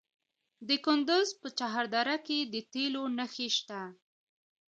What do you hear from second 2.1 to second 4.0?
کې د تیلو نښې شته.